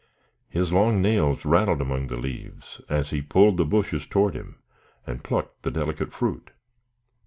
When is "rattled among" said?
1.45-2.07